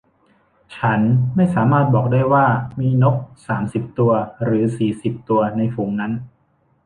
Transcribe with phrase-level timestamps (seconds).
[0.77, 0.99] ฉัน
[1.35, 2.45] ไม่สามารถบอกได้ว่า
[2.79, 3.17] มีนก
[3.47, 4.11] สามสิบตัว
[4.43, 6.11] หรือสี่สิบตัวในฝูงนั้น